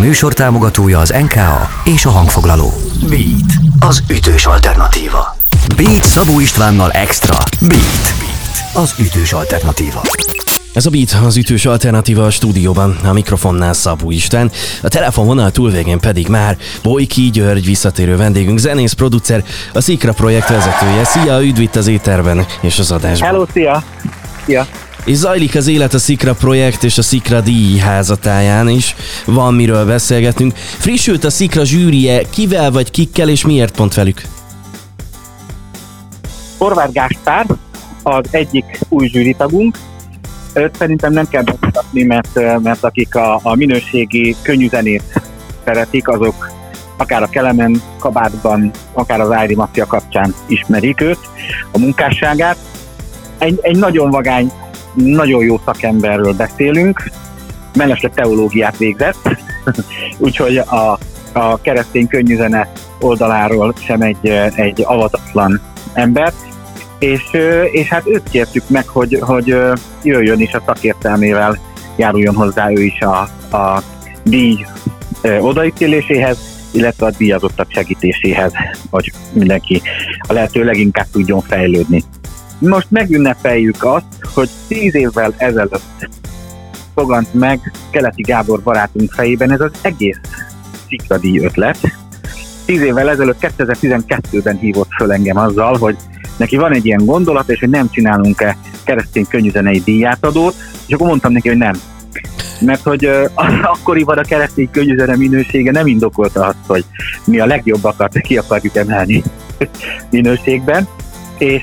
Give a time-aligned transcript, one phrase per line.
[0.00, 2.72] műsor támogatója az NKA és a hangfoglaló.
[3.08, 5.36] Beat, az ütős alternatíva.
[5.76, 7.36] Beat Szabó Istvánnal Extra.
[7.60, 10.02] Beat, Beat az ütős alternatíva.
[10.72, 14.50] Ez a Beat az ütős alternatíva a stúdióban, a mikrofonnál Szabó István,
[14.82, 21.04] a telefonvonal túlvégén pedig már Bojki György visszatérő vendégünk, zenész, producer, a Szikra projekt vezetője.
[21.04, 23.28] Szia, üdv itt az éterben és az adásban.
[23.28, 23.82] Hello, szia!
[24.44, 24.66] Szia!
[25.04, 28.94] És zajlik az élet a Szikra projekt és a Szikra díj házatáján is.
[29.26, 30.52] Van miről beszélgetünk.
[30.56, 34.22] Frissült a Szikra zsűrie, kivel vagy kikkel és miért pont velük?
[36.58, 37.46] Horváth Gáspár
[38.02, 39.78] az egyik új zsűritagunk.
[40.54, 45.22] Őt szerintem nem kell bemutatni, mert, mert akik a, a minőségi könnyű zenét
[45.64, 46.50] szeretik, azok
[46.96, 51.18] akár a Kelemen kabátban, akár az Ári Mafia kapcsán ismerik őt,
[51.72, 52.56] a munkásságát.
[53.38, 54.52] Egy, egy nagyon vagány,
[54.94, 57.10] nagyon jó szakemberről beszélünk,
[57.74, 59.28] mellesleg teológiát végzett,
[60.18, 60.98] úgyhogy a,
[61.32, 65.60] a keresztény könnyűzene oldaláról sem egy, egy avatatlan
[65.92, 66.32] ember.
[66.98, 67.22] És,
[67.72, 69.56] és hát őt kértük meg, hogy, hogy
[70.02, 71.58] jöjjön is a szakértelmével,
[71.96, 73.20] járuljon hozzá ő is a,
[73.56, 73.82] a
[74.24, 74.66] díj
[75.40, 76.38] odaítéléséhez,
[76.72, 78.52] illetve a díjazottak segítéséhez,
[78.90, 79.82] hogy mindenki
[80.28, 82.02] a lehető leginkább tudjon fejlődni.
[82.60, 86.08] Most megünnepeljük azt, hogy tíz évvel ezelőtt
[86.94, 90.20] fogant meg Keleti Gábor barátunk fejében ez az egész
[90.88, 91.78] szikradíj ötlet.
[92.64, 95.96] Tíz évvel ezelőtt 2012-ben hívott föl engem azzal, hogy
[96.36, 100.54] neki van egy ilyen gondolat, és hogy nem csinálunk-e keresztény könnyűzenei díjátadót,
[100.86, 101.74] és akkor mondtam neki, hogy nem.
[102.60, 103.24] Mert hogy uh,
[103.74, 106.84] akkoriban a keresztény könnyűzene minősége nem indokolta azt, hogy
[107.24, 109.22] mi a legjobbakat ki akarjuk emelni
[110.10, 110.88] minőségben,
[111.40, 111.62] és,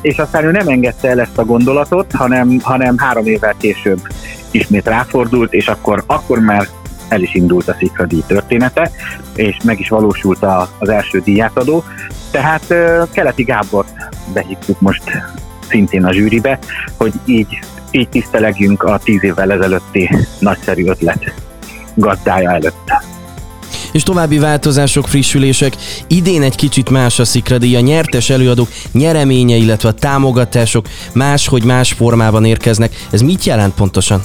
[0.00, 4.00] és aztán ő nem engedte el ezt a gondolatot, hanem, hanem három évvel később
[4.50, 6.68] ismét ráfordult, és akkor, akkor már
[7.08, 8.90] el is indult a Szikra díj története,
[9.34, 11.84] és meg is valósult a, az első díjátadó.
[12.30, 12.74] Tehát
[13.12, 13.92] Keleti Gábort
[14.32, 15.02] behívtuk most
[15.68, 16.58] szintén a zsűribe,
[16.96, 17.58] hogy így,
[17.90, 21.34] így tisztelegjünk a tíz évvel ezelőtti nagyszerű ötlet
[21.94, 22.92] gazdája előtt.
[23.96, 25.76] És további változások, frissülések.
[26.06, 31.92] Idén egy kicsit más a szikradi, a nyertes előadók nyereménye, illetve a támogatások máshogy más
[31.92, 32.94] formában érkeznek.
[33.10, 34.22] Ez mit jelent pontosan?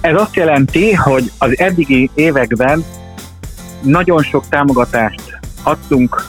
[0.00, 2.84] Ez azt jelenti, hogy az eddigi években
[3.82, 6.26] nagyon sok támogatást adtunk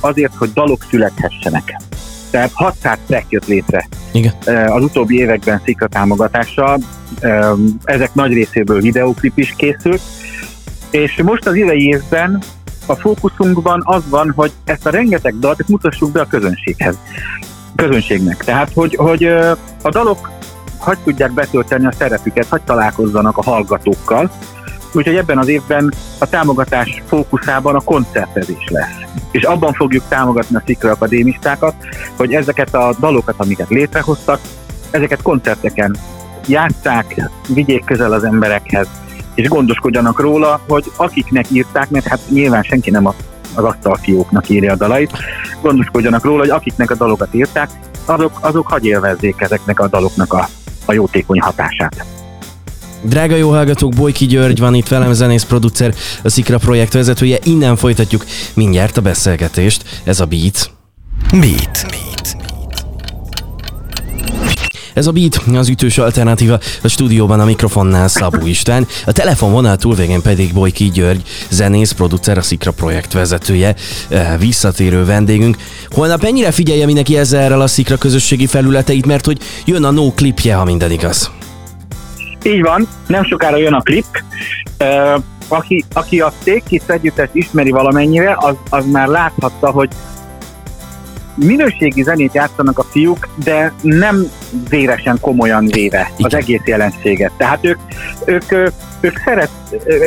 [0.00, 1.80] azért, hogy dalok születhessenek.
[2.30, 4.32] Tehát 600 track jött létre Igen.
[4.66, 6.78] az utóbbi években szikra támogatással.
[7.84, 10.00] Ezek nagy részéből videóklip is készült.
[10.90, 12.42] És most az idei évben
[12.86, 16.98] a fókuszunkban az van, hogy ezt a rengeteg dalt mutassuk be a közönséghez.
[17.76, 18.44] Közönségnek.
[18.44, 19.24] Tehát, hogy, hogy
[19.82, 20.30] a dalok
[20.78, 24.30] hogy tudják betölteni a szerepüket, hogy találkozzanak a hallgatókkal,
[24.92, 28.96] Úgyhogy ebben az évben a támogatás fókuszában a koncertezés lesz.
[29.30, 31.74] És abban fogjuk támogatni a Szikra akadémistákat,
[32.16, 34.40] hogy ezeket a dalokat, amiket létrehoztak,
[34.90, 35.96] ezeket koncerteken
[36.46, 38.88] játsszák, vigyék közel az emberekhez,
[39.38, 43.14] és gondoskodjanak róla, hogy akiknek írták, mert hát nyilván senki nem a,
[43.54, 45.10] az asztalfióknak írja a dalait,
[45.62, 47.70] gondoskodjanak róla, hogy akiknek a dalokat írták,
[48.04, 50.48] azok, azok hagy élvezzék ezeknek a daloknak a,
[50.84, 52.04] a jótékony hatását.
[53.02, 57.38] Drága jó hallgatók, Bojki György van itt velem, zenész producer, a Szikra projekt vezetője.
[57.42, 58.24] Innen folytatjuk
[58.54, 60.00] mindjárt a beszélgetést.
[60.04, 60.70] Ez a Beat.
[61.30, 61.86] Beat.
[61.90, 62.36] Beat.
[64.98, 70.22] Ez a Beat, az ütős alternatíva, a stúdióban a mikrofonnál Szabó István, a telefonvonal túlvégén
[70.22, 73.74] pedig Bojki György, zenész, producer, a Szikra projekt vezetője,
[74.38, 75.56] visszatérő vendégünk.
[75.88, 80.54] Holnap ennyire figyelje mindenki ezzel a Szikra közösségi felületeit, mert hogy jön a no klipje,
[80.54, 81.30] ha minden igaz.
[82.42, 84.06] Így van, nem sokára jön a klip.
[84.78, 89.88] Uh, aki, aki a Tékis együttest ismeri valamennyire, az, az már láthatta, hogy
[91.38, 94.30] minőségi zenét játszanak a fiúk, de nem
[94.68, 97.32] véresen komolyan véve az egész jelenséget.
[97.36, 97.78] Tehát ők,
[98.24, 98.52] ők,
[99.00, 99.50] ők szeret,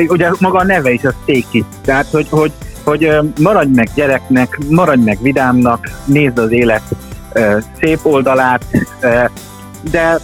[0.08, 2.52] ugye maga a neve is a Tékis, tehát hogy, hogy,
[2.84, 6.84] hogy maradj meg gyereknek, maradj meg vidámnak, nézd az élet
[7.82, 8.66] szép oldalát,
[9.92, 10.20] de,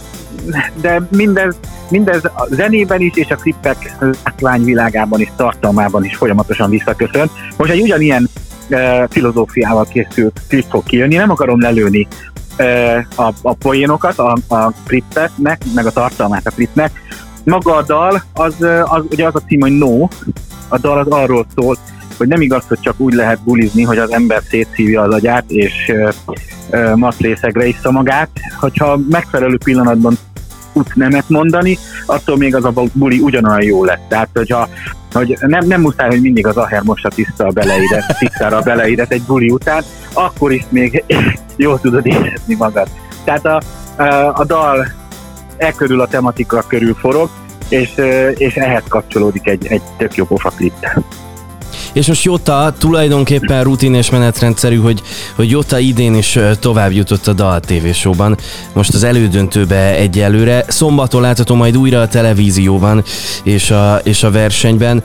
[0.80, 1.56] de mindez
[1.90, 7.30] mindez a zenében is, és a klippek látványvilágában is, tartalmában is folyamatosan visszaköszön.
[7.56, 8.28] Most egy ugyanilyen
[8.68, 12.08] e, filozófiával készült klip fog kijönni, nem akarom lelőni
[12.56, 17.02] e, a, a poénokat a, a klipnek, meg a tartalmát a klipnek.
[17.44, 18.54] Maga a dal, az,
[18.84, 20.08] az ugye az a cím, hogy No,
[20.68, 21.76] a dal az arról szól,
[22.16, 25.88] hogy nem igaz, hogy csak úgy lehet bulizni, hogy az ember szétszívja az agyát, és
[25.88, 26.12] e,
[26.70, 28.30] e, matrészegre iszza magát,
[28.60, 30.18] hogyha megfelelő pillanatban
[30.78, 34.00] tudsz nemet mondani, attól még az a buli ugyanolyan jó lesz.
[34.08, 34.68] Tehát, hogyha
[35.12, 39.12] hogy nem, nem muszáj, hogy mindig az aher mossa tiszta a beleidet, tisztára a beleidet
[39.12, 39.82] egy buli után,
[40.12, 41.04] akkor is még
[41.56, 42.88] jól tudod érezni magad.
[43.24, 43.60] Tehát a,
[44.02, 44.86] a, a dal
[45.56, 47.30] e körül a tematika körül forog,
[47.68, 47.94] és,
[48.34, 50.74] és ehhez kapcsolódik egy, egy tök jó pofa klip.
[51.98, 55.02] És most Jota tulajdonképpen rutin és menetrendszerű, hogy,
[55.36, 58.36] hogy Jota idén is tovább jutott a Dal TV showban.
[58.72, 60.64] Most az elődöntőbe egyelőre.
[60.68, 63.04] Szombaton látható majd újra a televízióban
[63.42, 65.02] és a, és a versenyben.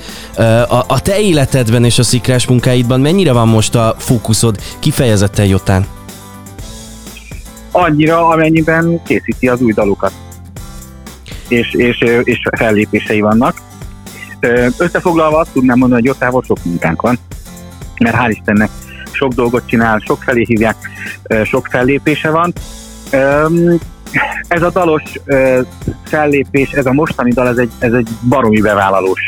[0.69, 5.85] A, a te életedben és a szikrás munkáidban mennyire van most a fókuszod kifejezetten Jotán?
[7.71, 10.11] Annyira, amennyiben készíti az új dalukat.
[11.47, 13.55] És, és, és fellépései vannak
[14.77, 17.19] Összefoglalva azt tudnám mondani, hogy Jotával sok munkánk van,
[17.99, 18.69] mert hál' Istennek
[19.11, 20.75] sok dolgot csinál, sok felé hívják,
[21.43, 22.53] sok fellépése van.
[24.47, 25.03] Ez a dalos
[26.03, 29.21] fellépés, ez a mostani dal, ez egy, ez egy baromi bevállalós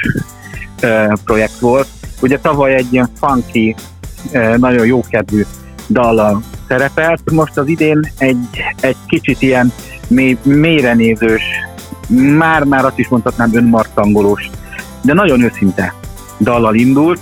[1.24, 1.88] projekt volt.
[2.22, 3.76] Ugye tavaly egy ilyen funky,
[4.58, 5.46] nagyon jókedvű
[5.90, 9.72] dallal szerepelt, most az idén egy, egy kicsit ilyen
[10.08, 11.44] mély, mélyre nézős,
[12.38, 14.50] már-már azt is mondhatnám önmartangolós
[15.06, 15.94] de nagyon őszinte
[16.40, 17.20] dallal indult,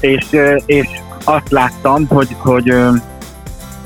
[0.00, 0.26] és,
[0.66, 0.88] és
[1.24, 2.70] azt láttam, hogy, hogy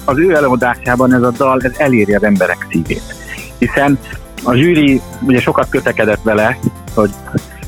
[0.04, 3.14] az ő előadásában ez a dal ez eléri az emberek szívét.
[3.58, 3.98] Hiszen
[4.44, 6.58] a zsűri ugye sokat kötekedett vele,
[6.94, 7.10] hogy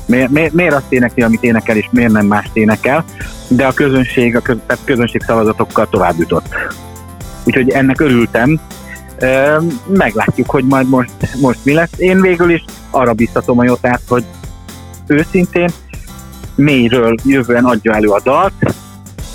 [0.05, 3.03] miért, miért, miért azt énekli, amit énekel, és miért nem más énekel,
[3.47, 6.47] de a közönség, a köz, közönség szavazatokkal tovább jutott.
[7.43, 8.59] Úgyhogy ennek örültem.
[9.87, 11.11] Meglátjuk, hogy majd most,
[11.41, 11.91] most mi lesz.
[11.97, 14.23] Én végül is arra biztatom a Jotát, hogy
[15.09, 15.69] őszintén,
[16.55, 18.53] mélyről jövően adja elő a dalt,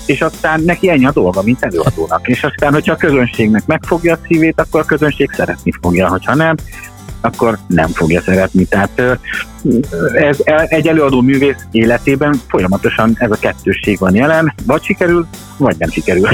[0.07, 2.29] és aztán neki ennyi a dolga, mint előadónak.
[2.29, 6.55] És aztán, hogyha a közönségnek megfogja a szívét, akkor a közönség szeretni fogja, hogyha nem,
[7.21, 8.65] akkor nem fogja szeretni.
[8.65, 9.03] Tehát
[10.15, 10.39] ez
[10.69, 15.27] egy előadó művész életében folyamatosan ez a kettősség van jelen, vagy sikerül,
[15.57, 16.29] vagy nem sikerül.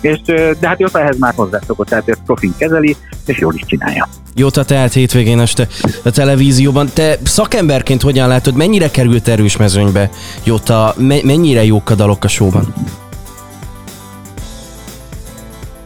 [0.00, 0.20] És,
[0.60, 4.08] de hát Jota ehhez már hozzászokott, tehát ezt profin kezeli, és jól is csinálja.
[4.34, 5.68] Jota tehát hétvégén este
[6.04, 6.90] a televízióban.
[6.94, 10.10] Te szakemberként hogyan látod, mennyire került erős mezőnybe
[10.44, 12.74] Jota, me- mennyire jók a dalok a showban?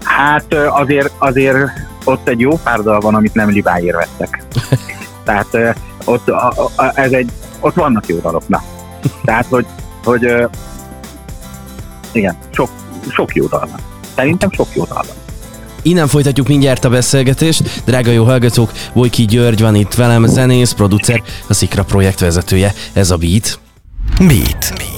[0.02, 1.56] Hát azért, azért
[2.05, 4.43] ott egy jó pár dal van, amit nem libáért vettek.
[5.25, 7.31] Tehát ott, a, a, ez egy,
[7.61, 8.62] ott vannak jó dalok, na.
[9.25, 9.67] Tehát, hogy,
[10.05, 10.49] hogy
[12.12, 12.70] igen, sok,
[13.10, 13.81] sok jó dal van.
[14.14, 15.16] Szerintem sok jó dal van.
[15.82, 17.82] Innen folytatjuk mindjárt a beszélgetést.
[17.84, 22.75] Drága jó hallgatók, Vojki György van itt velem, zenész, producer, a Szikra projekt vezetője.
[22.93, 23.58] Ez a Beat.
[24.19, 24.72] Beat.
[24.76, 24.97] Beat.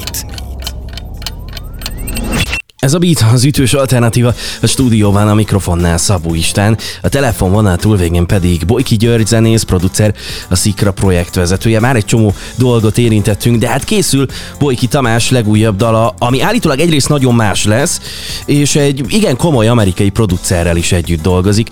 [2.81, 8.27] Ez a Beat, az ütős alternatíva a stúdióban a mikrofonnál Szabó Istán, a telefonvonal túlvégén
[8.27, 10.15] pedig Bojki György zenész, producer,
[10.49, 11.81] a Szikra projekt vezetője.
[11.81, 14.27] Már egy csomó dolgot érintettünk, de hát készül
[14.59, 18.01] Bojki Tamás legújabb dala, ami állítólag egyrészt nagyon más lesz,
[18.47, 21.69] és egy igen komoly amerikai producerrel is együtt dolgozik.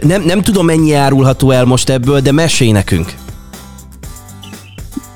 [0.00, 3.14] Nem, nem tudom mennyi árulható el most ebből, de mesélj nekünk.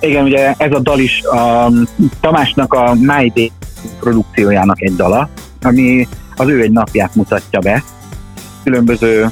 [0.01, 1.73] Igen, ugye ez a dal is a
[2.21, 3.53] Tamásnak a My Day
[4.01, 5.29] produkciójának egy dala,
[5.63, 7.83] ami az ő egy napját mutatja be,
[8.65, 9.31] különböző,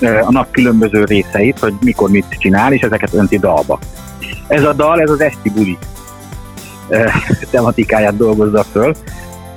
[0.00, 3.78] a nap különböző részeit, hogy mikor mit csinál, és ezeket önti dalba.
[4.46, 5.78] Ez a dal, ez az esti buli
[7.50, 8.94] tematikáját dolgozza föl.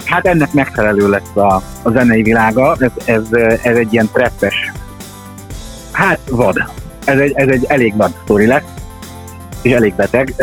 [0.06, 3.24] Hát ennek megfelelő lesz a, a zenei világa, ez, ez,
[3.64, 4.72] ez egy ilyen treppes,
[5.92, 6.64] hát vad.
[7.06, 8.64] Ez egy, ez egy elég vad sztori lesz,
[9.62, 10.34] és elég beteg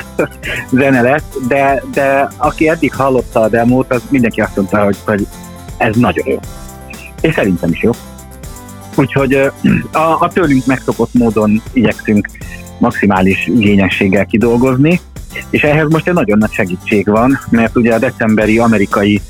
[0.80, 5.26] zene lett, de, de aki eddig hallotta a demót, az mindenki azt mondta, hogy, hogy
[5.76, 6.38] ez nagyon jó.
[7.20, 7.90] És szerintem is jó.
[8.96, 9.34] Úgyhogy
[9.92, 12.28] a, a tőlünk megszokott módon igyekszünk
[12.78, 15.00] maximális igényességgel kidolgozni,
[15.50, 19.20] és ehhez most egy nagyon nagy segítség van, mert ugye a decemberi amerikai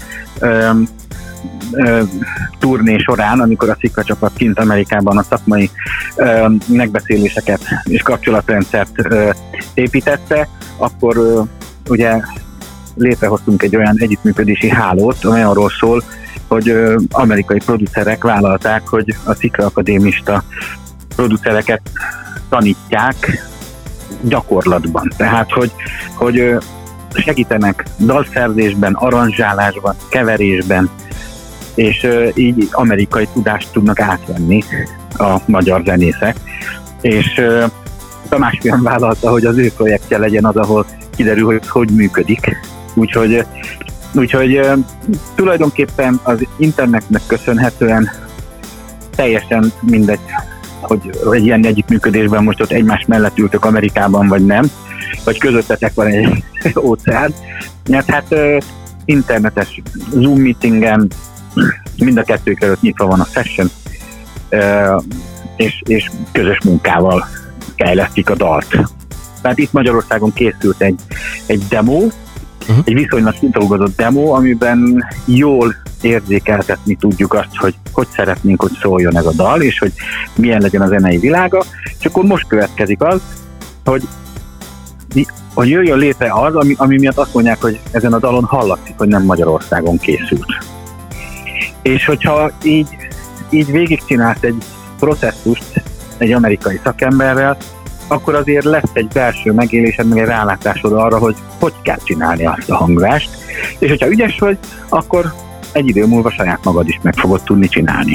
[2.58, 5.70] turné során, amikor a Szikra csapat kint Amerikában a szakmai
[6.16, 9.30] ö, megbeszéléseket és kapcsolatrendszert ö,
[9.74, 11.40] építette, akkor ö,
[11.88, 12.20] ugye
[12.94, 16.02] létrehoztunk egy olyan együttműködési hálót, amely arról szól,
[16.48, 20.42] hogy ö, amerikai producerek vállalták, hogy a Szikra akadémista
[21.16, 21.80] producereket
[22.48, 23.46] tanítják
[24.20, 25.12] gyakorlatban.
[25.16, 25.72] Tehát, hogy,
[26.14, 26.56] hogy
[27.14, 30.90] segítenek dalszerzésben, aranzsálásban, keverésben,
[31.74, 34.62] és így amerikai tudást tudnak átvenni
[35.18, 36.36] a magyar zenészek.
[37.00, 37.40] És
[38.28, 40.86] Tamás fiam vállalta, hogy az ő projektje legyen az, ahol
[41.16, 42.56] kiderül, hogy hogy működik.
[42.94, 43.44] Úgyhogy,
[44.14, 44.60] úgyhogy
[45.34, 48.10] tulajdonképpen az internetnek köszönhetően
[49.14, 50.18] teljesen mindegy,
[50.80, 51.00] hogy
[51.32, 54.70] egy ilyen együttműködésben most ott egymás mellett ültök Amerikában, vagy nem,
[55.24, 56.44] vagy közöttetek van egy
[56.88, 57.34] óceán.
[57.88, 58.34] Mert hát
[59.04, 61.08] internetes Zoom meetingen
[61.96, 63.70] mind a kettő előtt nyitva van a session,
[65.56, 67.26] és, és közös munkával
[67.76, 68.78] fejlesztik a dalt.
[69.42, 71.00] Tehát itt Magyarországon készült egy,
[71.46, 72.84] egy demo, uh-huh.
[72.84, 79.26] egy viszonylag kidolgozott demo, amiben jól érzékeltetni tudjuk azt, hogy hogy szeretnénk, hogy szóljon ez
[79.26, 79.92] a dal, és hogy
[80.34, 81.64] milyen legyen a zenei világa,
[81.98, 83.20] és akkor most következik az,
[83.84, 84.08] hogy
[85.54, 89.08] hogy jöjjön létre az, ami, ami miatt azt mondják, hogy ezen a dalon hallatszik, hogy
[89.08, 90.46] nem Magyarországon készült.
[91.82, 92.96] És hogyha így,
[93.50, 94.64] így végigcsinálsz egy
[94.98, 95.82] processzust
[96.18, 97.56] egy amerikai szakemberrel,
[98.06, 102.70] akkor azért lesz egy belső megélésed, meg egy rálátásod arra, hogy hogy kell csinálni azt
[102.70, 103.30] a hangzást,
[103.78, 104.58] és hogyha ügyes vagy,
[104.88, 105.32] akkor
[105.72, 108.12] egy idő múlva saját magad is meg fogod tudni csinálni.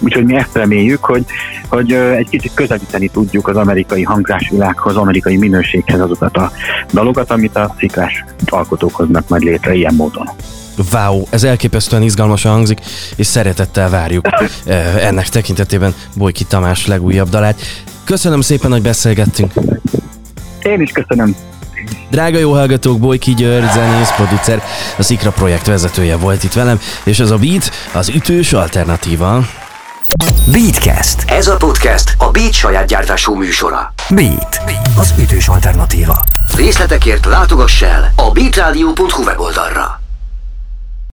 [0.00, 1.24] Úgyhogy mi ezt reméljük, hogy,
[1.68, 6.52] hogy egy kicsit közelíteni tudjuk az amerikai hangzásvilághoz, amerikai minőséghez azokat a
[6.92, 10.28] dalokat, amit a sziklás alkotók hoznak majd létre ilyen módon.
[10.92, 12.80] Wow, ez elképesztően izgalmasan hangzik,
[13.16, 14.28] és szeretettel várjuk
[15.08, 17.60] ennek tekintetében Bojki Tamás legújabb dalát.
[18.04, 19.52] Köszönöm szépen, hogy beszélgettünk.
[20.62, 21.36] Én is köszönöm.
[22.10, 24.62] Drága jó hallgatók, Bojki György, zenész, producer,
[24.98, 29.44] a Szikra projekt vezetője volt itt velem, és ez a Beat az ütős alternatíva.
[30.52, 31.24] Beatcast.
[31.26, 33.92] Ez a podcast a Beat saját gyártású műsora.
[34.10, 34.60] Beat.
[34.98, 36.24] Az ütős alternatíva.
[36.56, 39.97] Részletekért látogass el a beatradio.hu weboldalra.